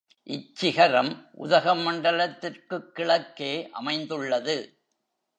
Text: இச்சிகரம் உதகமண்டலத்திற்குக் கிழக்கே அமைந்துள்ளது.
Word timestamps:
இச்சிகரம் 0.25 1.27
உதகமண்டலத்திற்குக் 1.39 2.91
கிழக்கே 2.91 3.69
அமைந்துள்ளது. 3.69 4.81